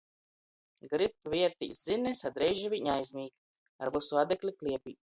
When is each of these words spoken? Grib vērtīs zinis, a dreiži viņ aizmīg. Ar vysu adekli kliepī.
Grib 0.93 1.29
vērtīs 1.35 1.83
zinis, 1.91 2.23
a 2.25 2.33
dreiži 2.39 2.75
viņ 2.75 2.93
aizmīg. 2.97 3.31
Ar 3.85 3.97
vysu 4.01 4.23
adekli 4.27 4.61
kliepī. 4.61 5.01